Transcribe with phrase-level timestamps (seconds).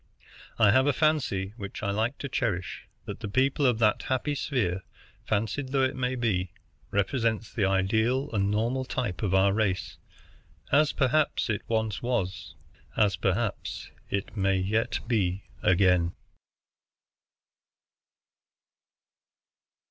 [0.57, 4.33] I have a fancy, which I like to cherish, that the people of that happy
[4.33, 4.81] sphere,
[5.27, 6.49] fancied though it may be,
[6.89, 9.99] represent the ideal and normal type of our race,
[10.71, 12.55] as perhaps it once was,
[12.97, 16.15] as perhaps it may yet be again.